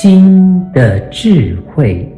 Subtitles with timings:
[0.00, 2.08] 心的智慧。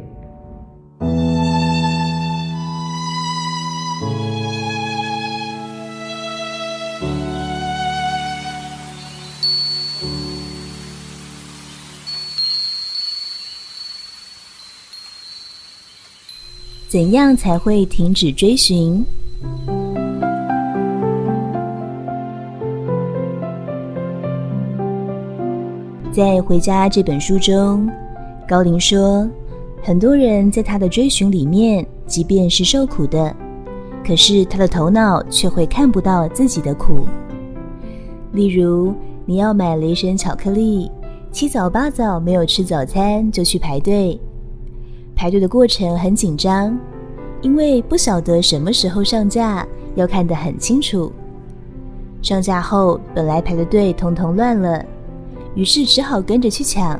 [16.87, 19.03] 怎样才会停止追寻？
[26.11, 27.89] 在《回家》这本书中，
[28.45, 29.25] 高林说，
[29.81, 33.33] 很多人在他的追寻里面，即便是受苦的，
[34.05, 37.05] 可是他的头脑却会看不到自己的苦。
[38.33, 38.93] 例如，
[39.25, 40.91] 你要买雷神巧克力，
[41.31, 44.19] 七早八早没有吃早餐就去排队。
[45.15, 46.77] 排队的过程很紧张，
[47.41, 51.09] 因为不晓得什么时候上架，要看得很清楚。
[52.21, 54.85] 上架后，本来排的队统统乱了，
[55.55, 56.99] 于是只好跟着去抢。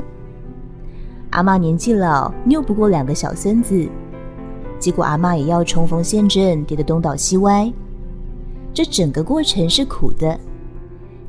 [1.32, 3.88] 阿嬷年纪老，拗不过两个小孙子，
[4.80, 7.72] 结果阿嬷也要冲锋陷阵，跌得东倒西歪。
[8.74, 10.40] 这整个过程是苦的，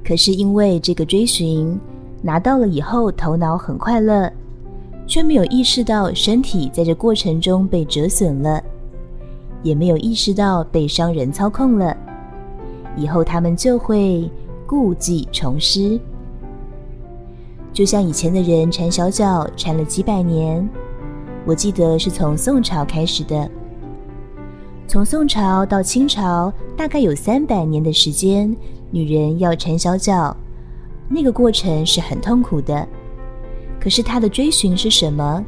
[0.05, 1.79] 可是因为这个追寻，
[2.21, 4.31] 拿到了以后，头脑很快乐。
[5.05, 8.63] 却没有意识到身体在这过程中被折损了，
[9.63, 11.95] 也没有意识到被商人操控了。
[12.97, 14.31] 以后他们就会
[14.65, 16.01] 故技重施，
[17.73, 20.69] 就像以前的人缠小脚缠了几百年。
[21.45, 23.51] 我记得是从宋朝开始的，
[24.87, 28.55] 从宋朝到清朝大概有三百年的时间，
[28.91, 30.37] 女人要缠小脚，
[31.09, 32.87] 那个过程是很痛苦的。
[33.81, 35.45] 可是她的追寻是什么？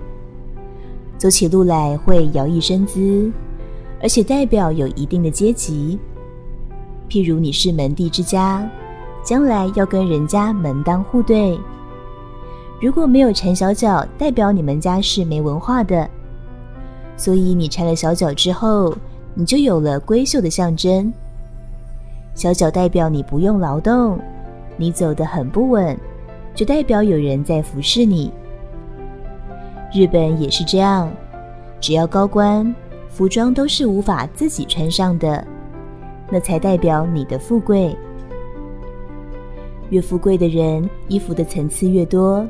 [1.17, 3.30] 走起路来会摇曳身姿，
[4.02, 5.97] 而且代表有一定的阶级。
[7.08, 8.69] 譬如你是门第之家，
[9.22, 11.56] 将来要跟人家门当户对。
[12.84, 16.06] 如果没有缠小脚，代表你们家是没文化的。
[17.17, 18.95] 所以你缠了小脚之后，
[19.33, 21.11] 你就有了闺秀的象征。
[22.34, 24.20] 小脚代表你不用劳动，
[24.77, 25.98] 你走得很不稳。
[26.55, 28.30] 就代表有人在服侍你。
[29.90, 31.11] 日本也是这样，
[31.80, 32.74] 只要高官，
[33.08, 35.42] 服装都是无法自己穿上的，
[36.28, 37.96] 那才代表你的富贵。
[39.89, 42.46] 越富贵的人，衣服的层次越多。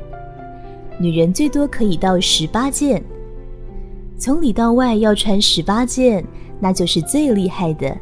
[0.99, 3.03] 女人最多可以到十八件，
[4.17, 6.25] 从里到外要穿十八件，
[6.59, 7.95] 那就是最厉害的。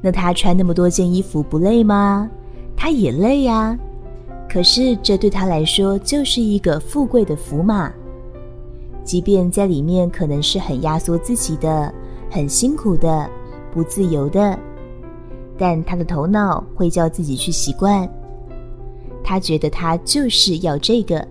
[0.00, 2.28] 那她穿那么多件衣服不累吗？
[2.76, 3.78] 她也累呀。
[4.48, 7.90] 可是，这对他来说就是一个富贵的符码，
[9.02, 11.90] 即便在里面可能是很压缩自己的、
[12.30, 13.30] 很辛苦的、
[13.72, 14.58] 不自由的，
[15.56, 18.06] 但他的头脑会叫自己去习惯。
[19.24, 21.26] 他觉得他就是要这个，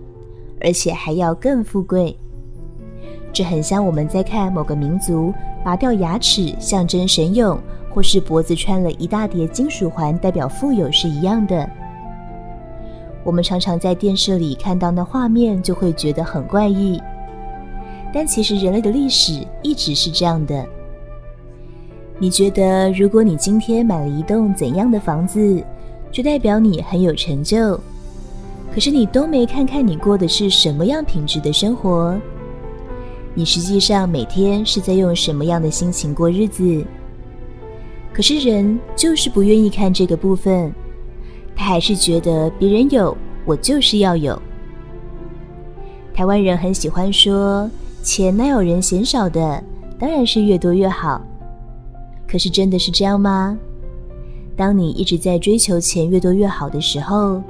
[0.62, 2.16] 而且还要更富贵。
[3.32, 5.32] 这很像我们在看某个民族
[5.64, 7.58] 拔掉牙齿象征神勇，
[7.90, 11.68] 或是脖子穿了一大叠金属环代表富有是一样的。
[13.24, 17.00] 我们常常在电视里看到那画面，就会觉得很怪异。
[18.12, 20.66] 但其实人类的历史一直是这样的。
[22.18, 25.64] 你觉得，如果你今天买了一栋怎样的房子，
[26.10, 27.80] 就代表你很有成就。
[28.72, 32.18] 可是你都没看看你过的是什么样品质的生活，
[33.34, 36.84] 你实际上每天是在用什么样的心情过日子。
[38.14, 40.72] 可是人就是不愿意看这个部分。
[41.54, 44.40] 他还是觉得别人有，我就是要有。
[46.14, 47.70] 台湾人很喜欢说，
[48.02, 49.62] 钱哪有人嫌少的，
[49.98, 51.20] 当然是越多越好。
[52.26, 53.58] 可是真的是这样吗？
[54.56, 57.42] 当你一直在追求钱越多越好的时候，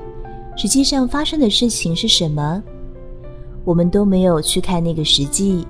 [0.56, 2.62] 实际上发生的事情是什么？
[3.64, 5.66] 我们都没有去看那个实际，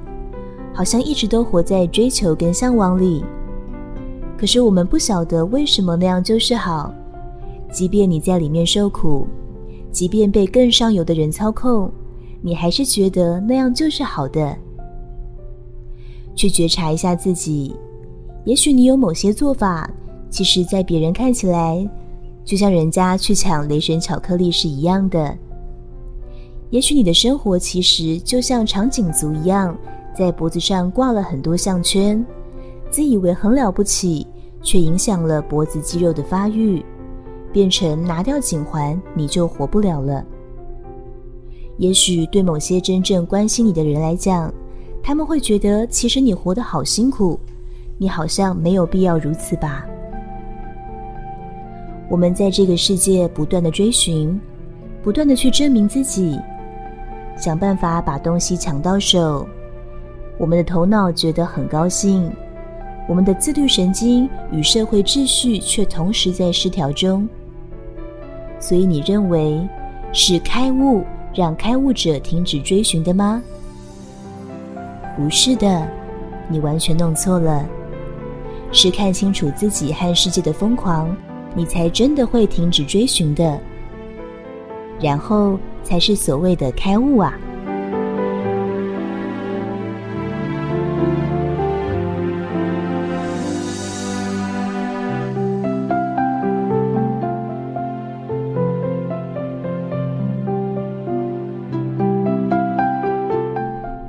[0.73, 3.25] 好像一直都活在追求跟向往里。
[4.37, 6.93] 可是我们不晓得为什么那样就是好。
[7.71, 9.27] 即便你在里面受苦，
[9.91, 11.91] 即便被更上游的人操控，
[12.41, 14.57] 你还是觉得那样就是好的。
[16.35, 17.75] 去觉察一下自己，
[18.45, 19.89] 也许你有某些做法，
[20.29, 21.89] 其实在别人看起来，
[22.45, 25.37] 就像人家去抢雷神巧克力是一样的。
[26.71, 29.77] 也许你的生活其实就像长颈族一样，
[30.17, 32.25] 在脖子上挂了很多项圈，
[32.91, 34.27] 自以为很了不起，
[34.63, 36.85] 却影响了脖子肌肉的发育。
[37.53, 40.25] 变成拿掉颈环，你就活不了了。
[41.77, 44.51] 也许对某些真正关心你的人来讲，
[45.03, 47.39] 他们会觉得其实你活得好辛苦，
[47.99, 49.87] 你好像没有必要如此吧。
[52.09, 54.39] 我们在这个世界不断的追寻，
[55.03, 56.39] 不断的去证明自己，
[57.37, 59.49] 想办法把东西抢到手。
[60.39, 62.31] 我们的头脑觉得很高兴，
[63.09, 67.29] 我们的自律神经与社会秩序却同时在失调中。
[68.59, 69.61] 所以你认为
[70.13, 71.03] 是开悟
[71.35, 73.43] 让开悟者停止追寻的吗？
[75.17, 75.89] 不是的，
[76.49, 77.65] 你完全弄错了。
[78.71, 81.15] 是看清楚自己和世界的疯狂，
[81.55, 83.59] 你才真的会停止追寻的。
[85.01, 87.35] 然后才是所谓的开悟啊！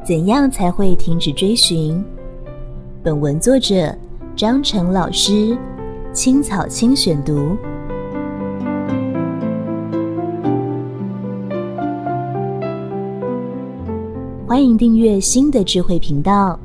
[0.06, 2.04] 怎样才会停止追寻？
[3.02, 3.96] 本文作者
[4.36, 5.58] 张成老师，
[6.14, 7.58] 青草青选读。
[14.46, 16.60] 欢迎订阅新的智慧频道，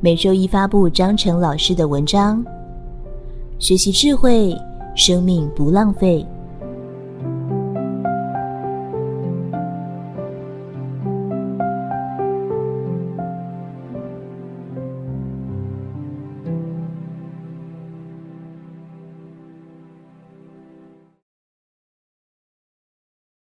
[0.00, 2.42] 每周一发布张晨老师的文章。
[3.58, 4.56] 学习智慧，
[4.96, 6.26] 生命不浪费。